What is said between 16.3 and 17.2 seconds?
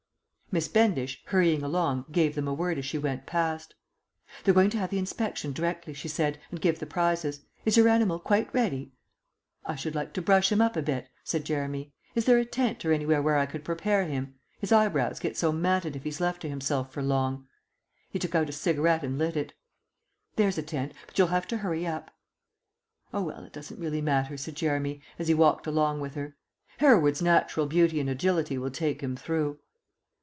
to himself for